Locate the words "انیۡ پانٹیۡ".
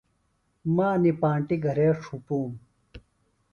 0.95-1.61